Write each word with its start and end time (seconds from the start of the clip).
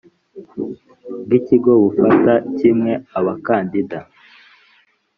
Bw 1.25 1.31
ikigo 1.39 1.71
bufata 1.83 2.33
kimwe 2.57 2.93
abakandida 3.17 3.99